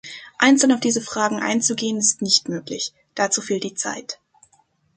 Einzeln 0.39 0.71
auf 0.71 0.79
diese 0.79 0.99
Fragen 0.99 1.39
einzugehen 1.43 1.95
ist 1.97 2.23
nicht 2.23 2.49
möglich, 2.49 2.91
dazu 3.13 3.39
fehlt 3.39 3.63
die 3.63 3.75
Zeit. 3.75 4.19